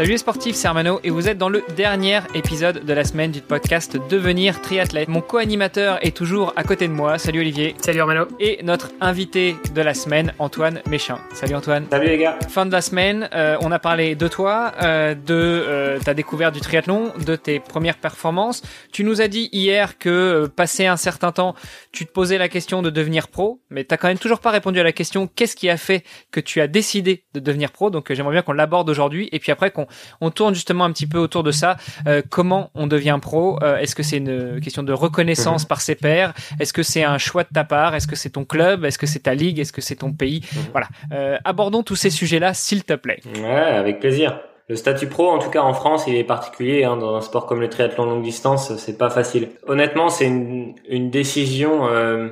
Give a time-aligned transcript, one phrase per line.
[0.00, 3.32] Salut les sportifs, c'est Armano et vous êtes dans le dernier épisode de la semaine
[3.32, 5.08] du podcast Devenir triathlète.
[5.08, 7.18] Mon co-animateur est toujours à côté de moi.
[7.18, 7.74] Salut Olivier.
[7.76, 8.26] Salut Armano.
[8.38, 11.18] Et notre invité de la semaine, Antoine Méchin.
[11.34, 11.84] Salut Antoine.
[11.90, 12.38] Salut les gars.
[12.48, 16.54] Fin de la semaine, euh, on a parlé de toi, euh, de euh, ta découverte
[16.54, 18.62] du triathlon, de tes premières performances.
[18.92, 21.54] Tu nous as dit hier que euh, passé un certain temps,
[21.92, 24.80] tu te posais la question de devenir pro, mais t'as quand même toujours pas répondu
[24.80, 27.90] à la question qu'est-ce qui a fait que tu as décidé de devenir pro?
[27.90, 29.88] Donc euh, j'aimerais bien qu'on l'aborde aujourd'hui et puis après qu'on
[30.20, 31.76] on tourne justement un petit peu autour de ça.
[32.06, 33.58] Euh, comment on devient pro?
[33.62, 36.34] Euh, Est-ce que c'est une question de reconnaissance par ses pairs?
[36.58, 37.94] Est-ce que c'est un choix de ta part?
[37.94, 38.84] Est-ce que c'est ton club?
[38.84, 39.58] Est-ce que c'est ta ligue?
[39.58, 40.42] Est-ce que c'est ton pays?
[40.72, 40.88] Voilà.
[41.12, 43.20] Euh, abordons tous ces sujets-là, s'il te plaît.
[43.42, 44.40] Ouais, avec plaisir.
[44.68, 46.84] Le statut pro, en tout cas en France, il est particulier.
[46.84, 49.48] Hein, dans un sport comme le triathlon longue distance, c'est pas facile.
[49.66, 52.28] Honnêtement, c'est une, une décision, euh,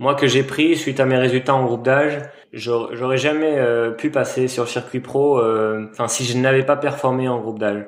[0.00, 2.18] moi que j'ai pris suite à mes résultats en groupe d'âge.
[2.52, 7.28] J'aurais jamais euh, pu passer sur circuit pro, euh, enfin si je n'avais pas performé
[7.28, 7.86] en groupe d'âge.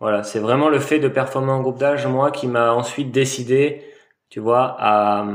[0.00, 3.84] Voilà, c'est vraiment le fait de performer en groupe d'âge, moi, qui m'a ensuite décidé,
[4.30, 5.26] tu vois, à,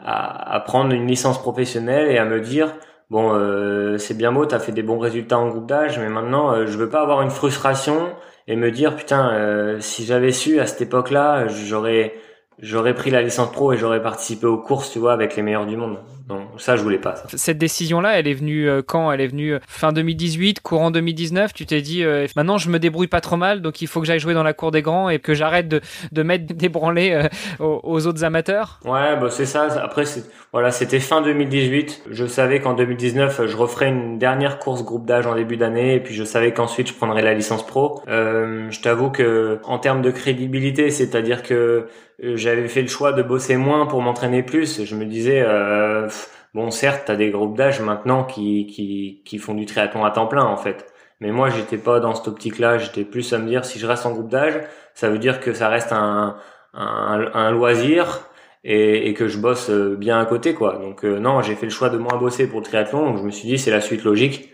[0.00, 2.74] à, à, prendre une licence professionnelle et à me dire,
[3.10, 6.52] bon, euh, c'est bien beau, t'as fait des bons résultats en groupe d'âge, mais maintenant,
[6.52, 8.14] euh, je veux pas avoir une frustration
[8.48, 12.14] et me dire, putain, euh, si j'avais su à cette époque-là, j'aurais
[12.62, 15.66] j'aurais pris la licence pro et j'aurais participé aux courses, tu vois, avec les meilleurs
[15.66, 15.98] du monde.
[16.28, 17.16] Non, ça, je voulais pas.
[17.16, 17.24] Ça.
[17.36, 19.10] Cette décision-là, elle est venue euh, quand?
[19.10, 21.52] Elle est venue euh, fin 2018, courant 2019.
[21.52, 24.06] Tu t'es dit, euh, maintenant, je me débrouille pas trop mal, donc il faut que
[24.06, 25.80] j'aille jouer dans la cour des grands et que j'arrête de,
[26.12, 28.78] de mettre des branlés euh, aux, aux, autres amateurs?
[28.84, 29.64] Ouais, bah c'est ça.
[29.82, 30.04] Après,
[30.52, 32.04] voilà, c'était fin 2018.
[32.10, 36.00] Je savais qu'en 2019, je referais une dernière course groupe d'âge en début d'année, et
[36.00, 38.02] puis je savais qu'ensuite, je prendrais la licence pro.
[38.08, 41.86] Euh, je t'avoue que en termes de crédibilité, c'est-à-dire que
[42.20, 44.84] j'avais fait le choix de bosser moins pour m'entraîner plus.
[44.84, 46.08] Je me disais, euh,
[46.52, 50.26] bon, certes, t'as des groupes d'âge maintenant qui, qui, qui font du triathlon à temps
[50.26, 50.84] plein, en fait.
[51.20, 52.78] Mais moi, j'étais pas dans cette optique-là.
[52.78, 54.60] J'étais plus à me dire, si je reste en groupe d'âge,
[54.94, 56.36] ça veut dire que ça reste un,
[56.74, 58.29] un, un loisir
[58.64, 60.78] et, et, que je bosse bien à côté, quoi.
[60.78, 63.06] Donc euh, non, j'ai fait le choix de moins bosser pour le triathlon.
[63.06, 64.50] Donc je me suis dit, c'est la suite logique.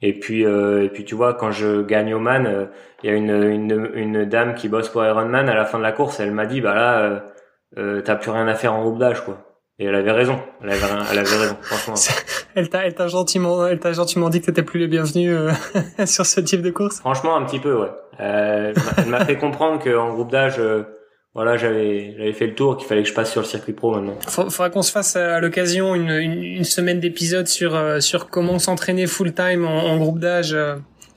[0.00, 2.66] Et puis, euh, et puis tu vois, quand je gagne au man, euh,
[3.02, 5.82] il y a une, une, une, dame qui bosse pour Ironman à la fin de
[5.82, 6.20] la course.
[6.20, 7.20] Elle m'a dit, bah là, euh,
[7.78, 9.44] euh t'as plus rien à faire en groupe d'âge, quoi.
[9.80, 10.40] Et elle avait raison.
[10.62, 11.94] Elle avait, elle avait raison, franchement.
[12.54, 15.50] elle t'a, elle t'a gentiment, elle t'a gentiment dit que t'étais plus les bienvenus euh,
[16.06, 17.00] sur ce type de course?
[17.00, 17.90] Franchement, un petit peu, ouais.
[18.18, 18.74] elle
[19.06, 20.60] m'a fait comprendre qu'en groupe d'âge,
[21.38, 24.16] voilà, j'avais fait le tour, qu'il fallait que je passe sur le circuit pro maintenant.
[24.26, 28.58] Faudra qu'on se fasse à l'occasion une, une, une, semaine d'épisodes sur euh, sur comment
[28.58, 30.56] s'entraîner full time en, en groupe d'âge.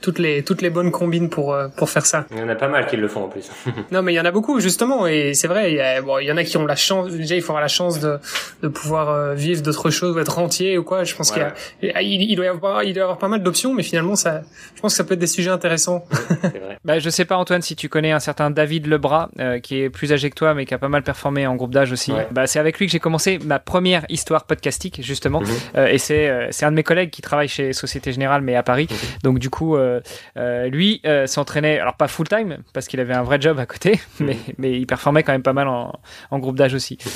[0.02, 2.26] Euh, toutes les toutes les bonnes combines pour euh, pour faire ça.
[2.32, 3.50] Il y en a pas mal qui le font en plus.
[3.92, 6.18] non mais il y en a beaucoup justement et c'est vrai il y, a, bon,
[6.20, 8.18] il y en a qui ont la chance déjà il faut avoir la chance de
[8.64, 11.04] de pouvoir vivre d'autres choses être rentier ou quoi.
[11.04, 11.48] Je pense ouais.
[11.80, 13.74] qu'il y a, il, il, doit y avoir il doit y avoir pas mal d'options
[13.74, 14.42] mais finalement ça
[14.76, 16.06] je pense que ça peut être des sujets intéressants.
[16.10, 16.80] vrai.
[16.86, 19.90] bah je sais pas Antoine si tu connais un certain David Lebras euh, qui est
[19.90, 22.12] plus âgé que toi mais qui a pas mal performé en groupe d'âge aussi.
[22.12, 22.28] Ouais.
[22.32, 25.42] Bah c'est avec lui que j'ai commencé ma première histoire podcastique justement
[25.76, 28.56] euh, et c'est euh, c'est un de mes collègues qui travaille chez Société Générale mais
[28.56, 28.88] à Paris.
[28.90, 29.24] -hmm.
[29.24, 29.91] Donc du coup euh,
[30.36, 33.94] lui euh, s'entraînait, alors pas full time parce qu'il avait un vrai job à côté,
[33.94, 33.98] mmh.
[34.26, 35.94] mais, mais il performait quand même pas mal en,
[36.30, 36.98] en groupe d'âge aussi.
[37.04, 37.10] Mmh.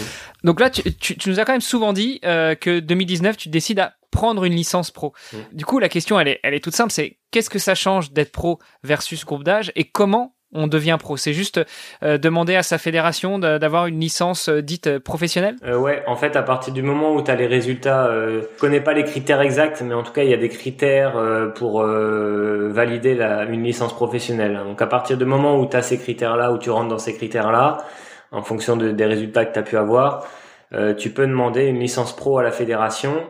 [0.47, 3.50] Donc là, tu, tu, tu, nous as quand même souvent dit euh, que 2019, tu
[3.50, 5.13] décides à prendre une licence pro.
[5.34, 5.38] Mmh.
[5.53, 8.12] Du coup, la question, elle est, elle est toute simple, c'est qu'est-ce que ça change
[8.12, 11.17] d'être pro versus groupe d'âge et comment on devient pro.
[11.17, 11.61] C'est juste
[12.03, 15.55] euh, demander à sa fédération d'avoir une licence euh, dite professionnelle?
[15.63, 18.59] Euh, Ouais, en fait, à partir du moment où tu as les résultats, euh, je
[18.59, 21.49] connais pas les critères exacts, mais en tout cas, il y a des critères euh,
[21.49, 24.59] pour euh, valider la, une licence professionnelle.
[24.65, 27.13] Donc, à partir du moment où tu as ces critères-là, où tu rentres dans ces
[27.13, 27.77] critères-là,
[28.31, 30.25] en fonction de, des résultats que tu as pu avoir,
[30.97, 33.23] tu peux demander une licence pro à la fédération,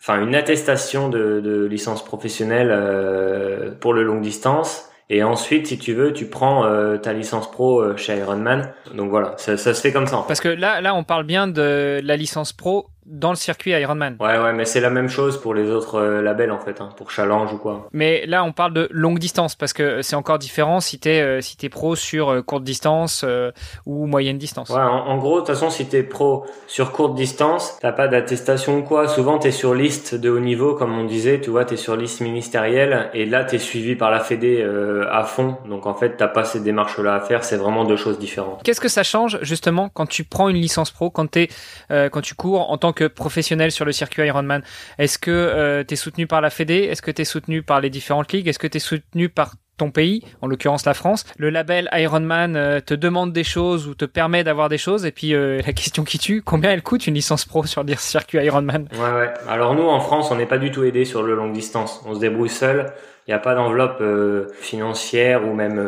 [0.00, 5.92] enfin une attestation de, de licence professionnelle pour le longue distance et ensuite, si tu
[5.92, 8.72] veux, tu prends euh, ta licence pro euh, chez Ironman.
[8.94, 10.24] Donc voilà, ça, se fait comme ça.
[10.28, 14.16] Parce que là, on parle bien de la licence pro dans le circuit Ironman.
[14.20, 16.90] Ouais, ouais, mais c'est la même chose pour les autres euh, labels en fait, hein,
[16.96, 17.88] pour Challenge ou quoi.
[17.92, 21.40] Mais là, on parle de longue distance parce que c'est encore différent si t'es euh,
[21.40, 23.50] si t'es pro sur euh, courte distance euh,
[23.86, 24.68] ou moyenne distance.
[24.70, 28.08] Ouais, en, en gros, de toute façon, si t'es pro sur courte distance, t'as pas
[28.08, 29.08] d'attestation ou quoi.
[29.08, 32.20] Souvent, t'es sur liste de haut niveau, comme on disait, tu vois, t'es sur liste
[32.20, 34.62] ministérielle et là, t'es suivi par la Fédé
[35.10, 35.56] à fond.
[35.68, 37.44] Donc en fait, t'as pas ces démarches-là à faire.
[37.44, 38.62] C'est vraiment deux choses différentes.
[38.62, 41.48] Qu'est-ce que ça change justement quand tu prends une licence pro, quand t'es
[41.88, 44.62] quand tu cours en tant que professionnel sur le circuit Ironman
[44.98, 46.88] Est-ce que tu es soutenu par la Fédé?
[46.90, 48.48] Est-ce que tu es soutenu par les différentes ligues?
[48.48, 51.24] Est-ce que tu es soutenu par ton pays, en l'occurrence la France?
[51.38, 55.06] Le label Ironman euh, te demande des choses ou te permet d'avoir des choses.
[55.06, 57.94] Et puis euh, la question qui tue, combien elle coûte une licence pro sur le
[57.94, 58.88] circuit Ironman?
[58.92, 59.30] Ouais, ouais.
[59.48, 62.02] Alors nous, en France, on n'est pas du tout aidé sur le longue distance.
[62.06, 62.92] On se débrouille seul.
[63.26, 65.78] Il n'y a pas d'enveloppe euh, financière ou même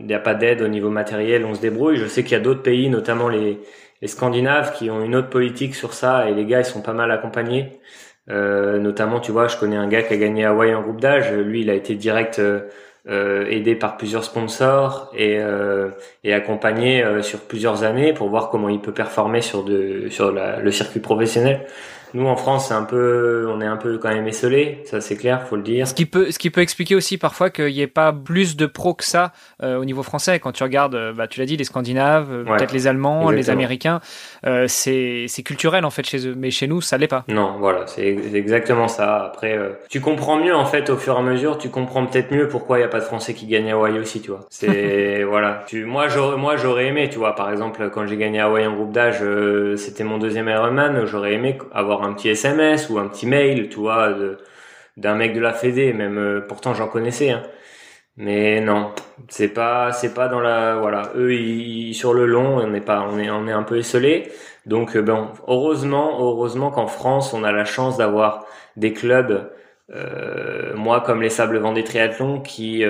[0.00, 1.44] il n'y a pas d'aide au niveau matériel.
[1.44, 1.96] On se débrouille.
[1.96, 3.58] Je sais qu'il y a d'autres pays, notamment les,
[4.02, 6.28] les Scandinaves, qui ont une autre politique sur ça.
[6.28, 7.80] Et les gars, ils sont pas mal accompagnés.
[8.28, 11.32] notamment, tu vois, je connais un gars qui a gagné Hawaii en groupe d'âge.
[11.32, 12.40] Lui, il a été direct
[13.08, 15.90] euh, aidé par plusieurs sponsors et, euh,
[16.24, 21.66] accompagné euh, sur plusieurs années pour voir comment il peut performer sur le circuit professionnel.
[22.14, 25.16] Nous en France, c'est un peu, on est un peu quand même esselé, ça c'est
[25.16, 25.88] clair, faut le dire.
[25.88, 28.66] Ce qui peut, ce qui peut expliquer aussi parfois qu'il n'y ait pas plus de
[28.66, 29.32] pros que ça
[29.62, 30.38] euh, au niveau français.
[30.38, 33.48] Quand tu regardes, euh, bah, tu l'as dit, les Scandinaves, euh, peut-être les Allemands, les
[33.48, 34.00] Américains,
[34.46, 37.24] euh, c'est c'est culturel en fait chez eux, mais chez nous ça l'est pas.
[37.28, 39.24] Non, voilà, c'est exactement ça.
[39.24, 42.48] Après, tu comprends mieux en fait au fur et à mesure, tu comprends peut-être mieux
[42.48, 44.40] pourquoi il n'y a pas de Français qui gagnent à Hawaii aussi, tu vois.
[44.50, 48.40] C'est voilà, tu, moi j'aurais, moi j'aurais aimé, tu vois, par exemple quand j'ai gagné
[48.40, 49.22] à Hawaii en groupe d'âge,
[49.76, 53.78] c'était mon deuxième Ironman, j'aurais aimé avoir un petit SMS ou un petit mail, tu
[53.78, 54.14] vois,
[54.96, 57.30] d'un mec de la Fédé, même euh, pourtant j'en connaissais.
[57.30, 57.42] Hein.
[58.16, 58.92] Mais non,
[59.28, 63.18] c'est pas pas dans la voilà, eux ils, sur le long, on n'est pas on
[63.18, 64.30] est on est un peu esselé.
[64.66, 68.46] Donc euh, bon, heureusement heureusement qu'en France, on a la chance d'avoir
[68.76, 69.50] des clubs
[69.94, 72.84] euh, moi comme les Sables Vendée Triathlon qui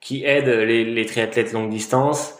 [0.00, 2.39] qui aident les, les triathlètes longue distance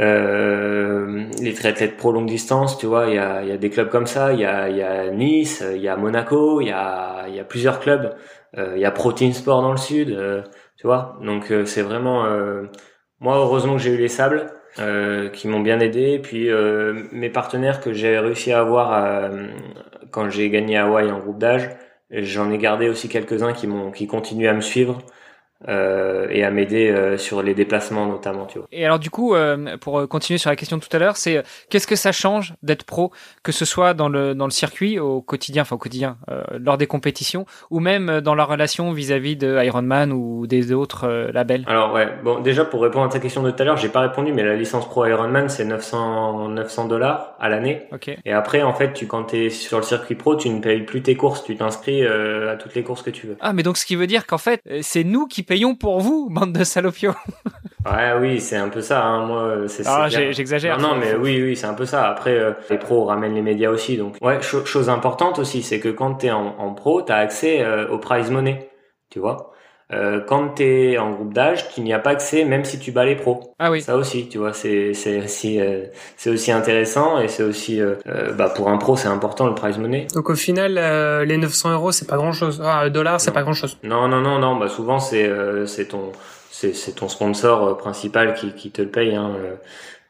[0.00, 3.88] euh, les triathlètes pro longue distance, tu vois, il y a, y a, des clubs
[3.88, 4.32] comme ça.
[4.32, 7.44] Il y a, y a, Nice, il y a Monaco, il y a, y a
[7.44, 8.14] plusieurs clubs.
[8.58, 10.42] Euh, il y a Protein Sport dans le sud, euh,
[10.76, 11.18] tu vois.
[11.22, 12.24] Donc euh, c'est vraiment,
[13.20, 14.52] moi heureusement que j'ai eu les sables
[15.32, 16.18] qui m'ont bien aidé.
[16.18, 16.48] Puis
[17.12, 19.30] mes partenaires que j'ai réussi à avoir
[20.10, 21.70] quand j'ai gagné Hawaï en groupe d'âge,
[22.10, 24.98] j'en ai gardé aussi quelques uns qui m'ont, qui continuent à me suivre.
[25.68, 28.68] Euh, et à m'aider euh, sur les déplacements notamment tu vois.
[28.70, 31.42] Et alors du coup euh, pour continuer sur la question de tout à l'heure c'est
[31.70, 33.12] qu'est-ce que ça change d'être pro
[33.42, 36.18] que ce soit dans le dans le circuit au quotidien enfin au quotidien
[36.58, 41.64] lors des compétitions ou même dans la relation vis-à-vis de Ironman ou des autres labels?
[41.66, 44.00] Alors ouais bon déjà pour répondre à ta question de tout à l'heure j'ai pas
[44.00, 48.18] répondu mais la licence pro Ironman c'est 900 900 dollars à l'année okay.
[48.26, 51.02] et après en fait tu quand t'es sur le circuit pro tu ne payes plus
[51.02, 53.36] tes courses tu t'inscris à toutes les courses que tu veux.
[53.40, 56.00] Ah mais donc ce qui veut dire qu'en fait c'est nous qui payons payons pour
[56.00, 57.14] vous, bande de salopios.
[57.86, 59.04] ouais, oui, c'est un peu ça.
[59.04, 59.24] Hein.
[59.24, 59.84] Moi, c'est.
[59.86, 60.78] Ah, j'exagère.
[60.78, 62.08] Non, non, mais oui, oui, c'est un peu ça.
[62.08, 64.16] Après, euh, les pros ramènent les médias aussi, donc.
[64.20, 67.98] Ouais, chose importante aussi, c'est que quand t'es en, en pro, t'as accès euh, au
[67.98, 68.68] prize money,
[69.10, 69.52] tu vois.
[69.92, 72.90] Euh, quand tu es en groupe d'âge, tu n'y as pas accès même si tu
[72.90, 73.54] bats les pros.
[73.58, 73.82] Ah oui.
[73.82, 75.84] Ça aussi, tu vois, c'est c'est aussi euh,
[76.16, 79.54] c'est aussi intéressant et c'est aussi euh, euh, bah pour un pro c'est important le
[79.54, 80.06] prize money.
[80.14, 80.74] Donc au final
[81.26, 82.62] les 900 euros c'est pas grand chose.
[82.64, 83.76] Ah dollars c'est pas grand chose.
[83.82, 85.30] Non non non non bah souvent c'est
[85.66, 86.12] c'est ton
[86.50, 89.14] c'est c'est ton sponsor principal qui qui te le paye.
[89.14, 89.32] Hein,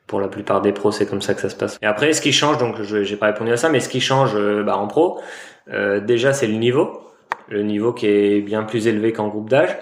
[0.06, 1.78] pour la plupart des pros, c'est comme ça que ça se passe.
[1.80, 4.02] Et après, ce qui change, donc je j'ai pas répondu à ça, mais ce qui
[4.02, 5.18] change bah, en pro,
[5.66, 7.03] déjà c'est le niveau
[7.48, 9.76] le niveau qui est bien plus élevé qu'en groupe d'âge.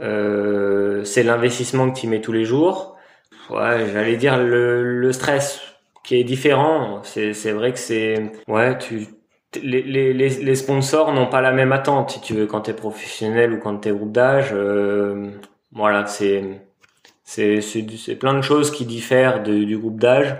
[0.00, 2.96] Euh, c'est l'investissement que tu mets tous les jours.
[3.50, 5.62] Ouais, j'allais dire le, le stress
[6.04, 7.02] qui est différent.
[7.04, 9.06] C'est, c'est vrai que c'est, ouais, tu,
[9.62, 12.74] les, les, les sponsors n'ont pas la même attente, si tu veux, quand tu es
[12.74, 14.50] professionnel ou quand tu es groupe d'âge.
[14.52, 15.30] Euh,
[15.72, 16.62] voilà, c'est,
[17.24, 20.36] c'est, c'est, plein de choses qui diffèrent du groupe d'âge.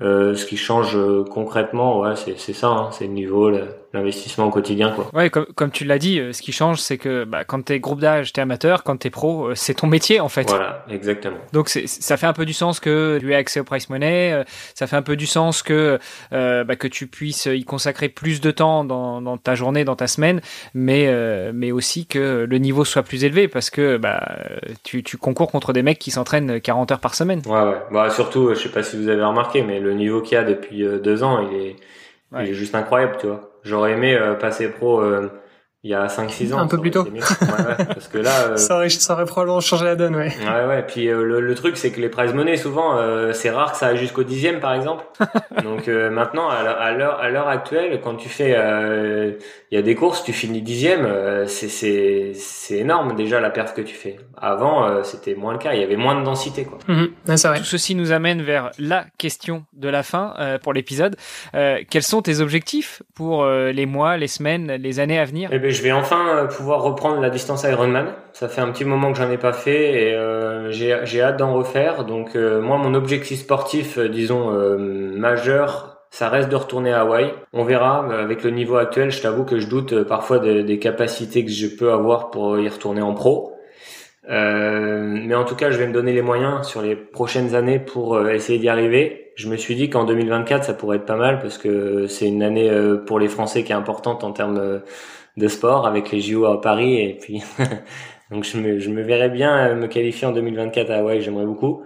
[0.00, 0.98] Euh, ce qui change
[1.30, 3.50] concrètement, ouais, c'est, c'est ça, hein, c'est le niveau,
[3.92, 5.10] l'investissement au quotidien quoi.
[5.12, 7.78] Ouais, comme, comme tu l'as dit, euh, ce qui change c'est que bah, quand t'es
[7.80, 10.48] groupe d'âge, t'es amateur, quand t'es pro, euh, c'est ton métier en fait.
[10.48, 11.36] Voilà, exactement.
[11.52, 14.32] Donc c'est, ça fait un peu du sens que tu aies accès au price money,
[14.32, 14.44] euh,
[14.74, 15.98] ça fait un peu du sens que
[16.30, 20.06] bah, que tu puisses y consacrer plus de temps dans, dans ta journée, dans ta
[20.06, 20.40] semaine,
[20.74, 21.12] mais
[21.52, 24.38] mais aussi que le niveau soit plus élevé parce que bah
[24.82, 27.42] tu, tu concours contre des mecs qui s'entraînent 40 heures par semaine.
[27.46, 27.82] Ouais ouais.
[27.90, 30.44] Bah surtout, je sais pas si vous avez remarqué, mais le niveau qu'il y a
[30.44, 31.76] depuis deux ans, il est
[32.40, 33.51] il est juste incroyable, tu vois.
[33.64, 35.28] J'aurais aimé euh, passer pro euh,
[35.84, 36.58] il y a 5-6 ans.
[36.58, 37.02] Un peu plus tôt.
[37.02, 40.32] Ouais, ouais, parce que là, euh, ça, aurait, ça aurait probablement changé la donne, ouais.
[40.40, 40.84] Ouais, ouais.
[40.86, 43.78] Puis euh, le, le, truc, c'est que les prize money, souvent, euh, c'est rare que
[43.78, 45.04] ça aille jusqu'au dixième, par exemple.
[45.64, 50.22] Donc maintenant, à l'heure, à l'heure actuelle, quand tu fais, il y a des courses,
[50.22, 51.08] tu finis dixième,
[51.46, 54.18] c'est, c'est, c'est énorme déjà la perf que tu fais.
[54.36, 55.74] Avant, c'était moins le cas.
[55.74, 56.78] Il y avait moins de densité, quoi.
[56.86, 57.58] Mm vrai.
[57.58, 61.16] Tout ceci nous amène vers la question de la fin pour l'épisode.
[61.52, 65.50] quels sont tes objectifs pour les mois, les semaines, les années à venir?
[65.52, 68.06] Eh ben, je vais enfin euh, pouvoir reprendre la distance Ironman.
[68.32, 71.54] Ça fait un petit moment que j'en ai pas fait et euh, j'ai hâte d'en
[71.54, 72.04] refaire.
[72.04, 74.50] Donc euh, moi, mon objectif sportif, disons
[75.16, 77.32] majeur, ça reste de retourner à Hawaï.
[77.52, 78.06] On verra.
[78.12, 81.92] Avec le niveau actuel, je t'avoue que je doute parfois des capacités que je peux
[81.92, 83.52] avoir pour y retourner en pro.
[84.30, 87.78] Euh, mais en tout cas, je vais me donner les moyens sur les prochaines années
[87.78, 89.32] pour euh, essayer d'y arriver.
[89.34, 92.42] Je me suis dit qu'en 2024, ça pourrait être pas mal parce que c'est une
[92.42, 94.82] année euh, pour les Français qui est importante en termes
[95.36, 97.42] de sport avec les JO à Paris et puis
[98.30, 101.22] donc je me, je me verrais bien me qualifier en 2024 à Hawaï.
[101.22, 101.82] J'aimerais beaucoup.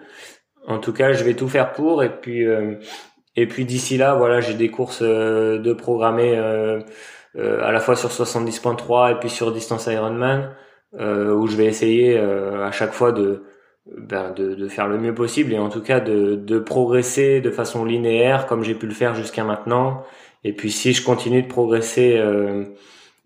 [0.66, 2.44] En tout cas, je vais tout faire pour et puis
[3.36, 9.12] et puis d'ici là, voilà, j'ai des courses de programmer à la fois sur 70.3
[9.12, 10.50] et puis sur distance Ironman.
[10.94, 13.42] Euh, où je vais essayer euh, à chaque fois de,
[13.86, 17.50] ben, de, de, faire le mieux possible et en tout cas de, de progresser de
[17.50, 20.04] façon linéaire comme j'ai pu le faire jusqu'à maintenant.
[20.42, 22.64] Et puis si je continue de progresser euh,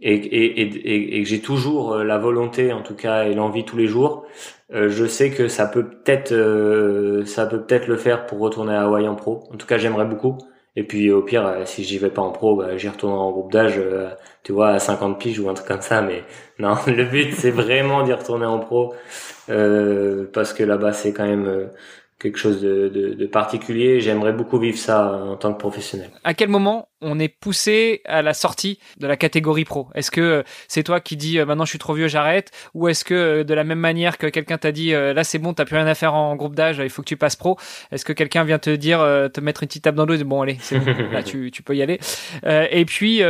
[0.02, 3.76] et, et, et, et, que j'ai toujours la volonté en tout cas et l'envie tous
[3.76, 4.26] les jours,
[4.72, 6.34] je sais que ça peut peut-être
[7.26, 9.44] ça peut peut-être le faire pour retourner à Hawaii en pro.
[9.52, 10.38] En tout cas j'aimerais beaucoup.
[10.76, 13.30] Et puis au pire, euh, si j'y vais pas en pro, bah, j'y retourne en
[13.32, 14.10] groupe d'âge, euh,
[14.44, 16.00] tu vois, à 50 piges ou un truc comme ça.
[16.00, 16.22] Mais
[16.58, 18.94] non, le but c'est vraiment d'y retourner en pro
[19.50, 21.70] euh, parce que là-bas c'est quand même
[22.20, 24.00] quelque chose de, de, de particulier.
[24.00, 26.10] J'aimerais beaucoup vivre ça en tant que professionnel.
[26.22, 29.88] À quel moment on est poussé à la sortie de la catégorie pro?
[29.94, 32.50] Est-ce que euh, c'est toi qui dis euh, maintenant je suis trop vieux, j'arrête?
[32.74, 35.54] Ou est-ce que euh, de la même manière que quelqu'un t'a dit là c'est bon,
[35.54, 37.56] t'as plus rien à faire en groupe d'âge, il faut que tu passes pro?
[37.90, 38.98] Est-ce que quelqu'un vient te dire,
[39.32, 41.50] te mettre une petite tape dans le dos et bon allez, c'est bon, là tu,
[41.50, 41.98] tu peux y aller?
[42.44, 43.22] Et puis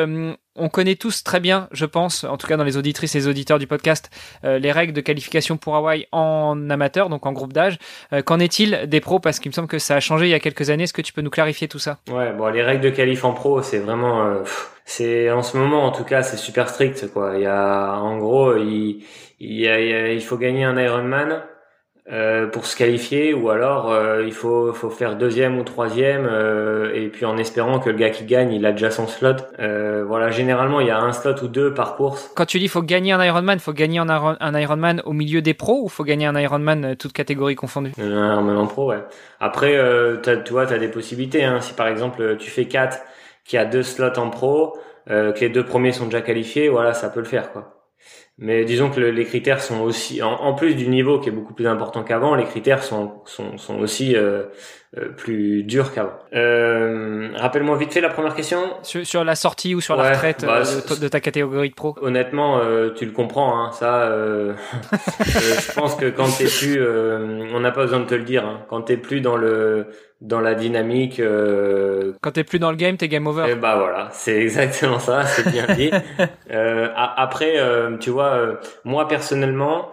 [0.61, 3.29] on connaît tous très bien, je pense, en tout cas dans les auditrices et les
[3.29, 4.11] auditeurs du podcast,
[4.45, 7.79] euh, les règles de qualification pour Hawaï en amateur, donc en groupe d'âge.
[8.13, 9.19] Euh, qu'en est-il des pros?
[9.19, 10.85] Parce qu'il me semble que ça a changé il y a quelques années.
[10.85, 11.99] Est-ce que tu peux nous clarifier tout ça?
[12.11, 14.43] Ouais, bon, les règles de qualif en pro, c'est vraiment, euh,
[14.85, 17.33] c'est en ce moment en tout cas, c'est super strict quoi.
[17.37, 19.05] Il y a, en gros, il,
[19.41, 21.43] il, y a, il faut gagner un Ironman.
[22.13, 26.93] Euh, pour se qualifier ou alors euh, il faut, faut faire deuxième ou troisième euh,
[26.93, 29.37] et puis en espérant que le gars qui gagne il a déjà son slot.
[30.09, 32.33] Voilà généralement il y a un slot ou deux par course.
[32.35, 35.55] Quand tu dis faut gagner un Ironman faut gagner un, un Ironman au milieu des
[35.55, 39.05] pros ou faut gagner un Ironman toute catégorie confondue un Ironman en pro ouais.
[39.39, 39.79] Après
[40.25, 41.61] tu vois tu as des possibilités hein.
[41.61, 42.99] si par exemple tu fais 4
[43.45, 44.77] qui a deux slots en pro
[45.07, 47.80] que les deux premiers sont déjà qualifiés voilà ça peut le faire quoi
[48.41, 51.67] mais disons que les critères sont aussi, en, plus du niveau qui est beaucoup plus
[51.67, 54.45] important qu'avant, les critères sont, sont, sont aussi euh,
[55.17, 56.19] plus durs qu'avant.
[56.35, 58.61] Euh, Rappelle-moi vite fait la première question.
[58.83, 61.95] Sur, sur la sortie ou sur la retraite bah, euh, de, ta catégorie de pro?
[62.01, 64.11] Honnêtement, euh, tu le comprends, hein, ça.
[65.25, 68.65] je pense que quand t'es plus, on n'a pas besoin de te le dire, hein,
[68.69, 69.87] quand t'es plus dans le
[70.21, 71.21] dans la dynamique.
[71.21, 72.13] Euh...
[72.21, 73.47] Quand t'es plus dans le game, t'es game over.
[73.49, 75.91] Et eh bah voilà, c'est exactement ça, c'est bien dit.
[76.51, 79.91] euh, après, euh, tu vois, euh, moi personnellement,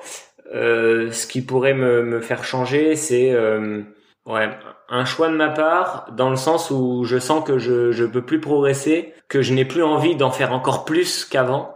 [0.54, 3.36] euh, ce qui pourrait me, me faire changer, c'est
[4.26, 4.50] ouais
[4.90, 8.22] un choix de ma part dans le sens où je sens que je je peux
[8.22, 11.74] plus progresser, que je n'ai plus envie d'en faire encore plus qu'avant.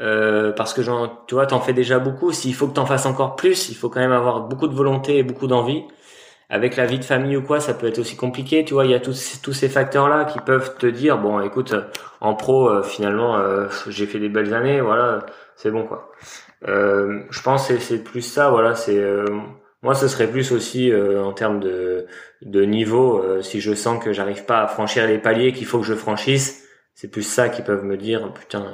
[0.00, 0.80] Euh, parce que
[1.26, 2.32] tu vois, t'en fais déjà beaucoup.
[2.32, 5.18] S'il faut que t'en fasses encore plus, il faut quand même avoir beaucoup de volonté
[5.18, 5.84] et beaucoup d'envie
[6.52, 8.62] avec la vie de famille ou quoi, ça peut être aussi compliqué.
[8.62, 11.74] Tu vois, il y a tous, tous ces facteurs-là qui peuvent te dire, bon, écoute,
[12.20, 15.20] en pro, euh, finalement, euh, j'ai fait des belles années, voilà,
[15.56, 16.12] c'est bon, quoi.
[16.68, 19.02] Euh, je pense c'est plus ça, voilà, c'est...
[19.82, 22.06] moi, ce serait plus aussi en termes de,
[22.42, 25.86] de niveau, si je sens que j'arrive pas à franchir les paliers qu'il faut que
[25.86, 28.64] je franchisse, c'est plus ça qui peuvent me dire, putain,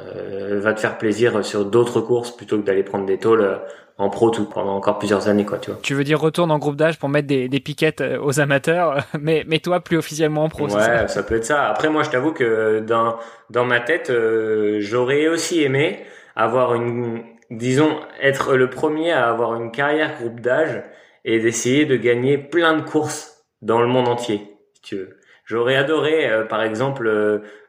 [0.52, 3.58] va te faire plaisir sur d'autres courses plutôt que d'aller prendre des tôles
[3.98, 5.80] en pro tout pendant encore plusieurs années quoi tu vois.
[5.82, 9.04] Tu veux dire retourne en groupe d'âge pour mettre des, des piquettes euh, aux amateurs
[9.20, 11.68] mais mais toi plus officiellement en pro ouais, ça, ça peut être ça.
[11.68, 13.16] Après moi je t'avoue que dans
[13.50, 16.04] dans ma tête euh, j'aurais aussi aimé
[16.36, 20.82] avoir une disons être le premier à avoir une carrière groupe d'âge
[21.24, 25.16] et d'essayer de gagner plein de courses dans le monde entier si tu veux.
[25.44, 27.10] J'aurais adoré, euh, par exemple,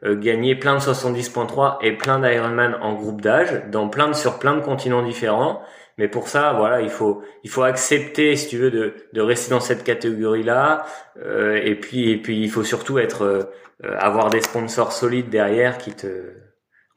[0.03, 4.55] gagner plein de 70.3 et plein d'Ironman en groupe d'âge, dans plein de, sur plein
[4.55, 5.61] de continents différents,
[5.99, 9.51] mais pour ça, voilà, il faut il faut accepter, si tu veux, de, de rester
[9.51, 10.85] dans cette catégorie-là.
[11.21, 15.77] Euh, et puis et puis il faut surtout être euh, avoir des sponsors solides derrière
[15.77, 16.07] qui te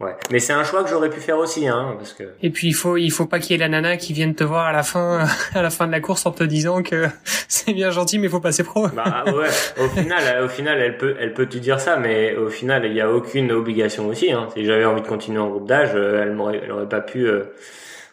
[0.03, 0.17] Ouais.
[0.33, 2.25] Mais c'est un choix que j'aurais pu faire aussi, hein, parce que.
[2.43, 4.43] Et puis il faut il faut pas qu'il y ait la nana qui vienne te
[4.43, 7.07] voir à la fin à la fin de la course en te disant que
[7.49, 8.89] c'est bien gentil mais il faut passer pro.
[8.89, 9.49] Bah ouais.
[9.81, 12.95] Au final au final elle peut elle peut te dire ça, mais au final il
[12.95, 14.33] y a aucune obligation aussi.
[14.33, 14.49] Hein.
[14.55, 17.29] Si j'avais envie de continuer en groupe d'âge, elle m'aurait elle aurait pas pu.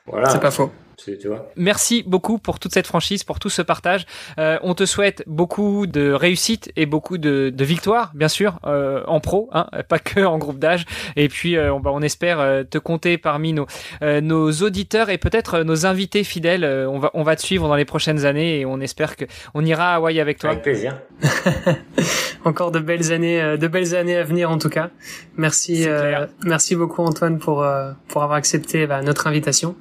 [0.06, 0.30] Voilà.
[0.30, 0.72] C'est pas faux.
[1.06, 1.52] Tu vois.
[1.56, 4.06] Merci beaucoup pour toute cette franchise, pour tout ce partage.
[4.38, 9.04] Euh, on te souhaite beaucoup de réussite et beaucoup de, de victoires, bien sûr, euh,
[9.08, 10.86] en pro, hein, pas que en groupe d'âge.
[11.16, 13.68] Et puis, euh, on, bah, on espère euh, te compter parmi nos,
[14.02, 16.66] euh, nos auditeurs et peut-être nos invités fidèles.
[16.66, 19.66] on va, on va te suivre dans les prochaines années et on espère que on
[19.66, 20.52] ira à Hawaï avec toi.
[20.52, 21.00] Avec plaisir.
[22.46, 24.90] Encore de belles années, de belles années à venir en tout cas.
[25.36, 25.88] Merci,
[26.44, 27.66] merci beaucoup Antoine pour
[28.08, 29.76] pour avoir accepté bah, notre invitation.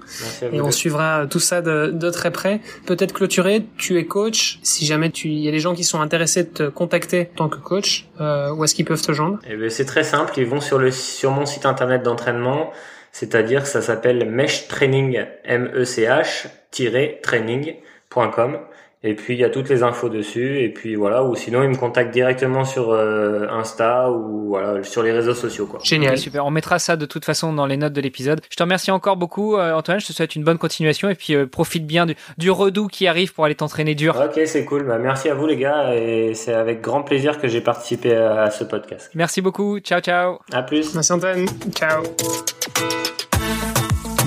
[0.53, 2.61] et on suivra tout ça de, de très près.
[2.87, 3.65] Peut-être clôturer.
[3.77, 4.59] Tu es coach.
[4.63, 7.37] Si jamais tu, il y a des gens qui sont intéressés de te contacter en
[7.37, 9.39] tant que coach, euh, où est-ce qu'ils peuvent te joindre?
[9.49, 10.33] Eh ben, c'est très simple.
[10.37, 12.71] Ils vont sur le sur mon site internet d'entraînement,
[13.13, 16.49] c'est-à-dire ça s'appelle mesh training e c h
[17.23, 18.59] training.com.
[19.05, 21.69] Et puis il y a toutes les infos dessus et puis voilà ou sinon ils
[21.69, 25.79] me contactent directement sur euh, Insta ou voilà sur les réseaux sociaux quoi.
[25.85, 26.19] Génial.
[26.19, 26.45] super.
[26.45, 28.41] On mettra ça de toute façon dans les notes de l'épisode.
[28.51, 31.35] Je te remercie encore beaucoup euh, Antoine, je te souhaite une bonne continuation et puis
[31.37, 34.21] euh, profite bien du, du redout qui arrive pour aller t'entraîner dur.
[34.21, 34.85] OK, c'est cool.
[34.85, 38.43] Bah, merci à vous les gars et c'est avec grand plaisir que j'ai participé à,
[38.43, 39.11] à ce podcast.
[39.15, 39.79] Merci beaucoup.
[39.79, 40.39] Ciao ciao.
[40.53, 40.93] À plus.
[40.95, 41.47] Merci Antoine.
[41.73, 42.03] Ciao.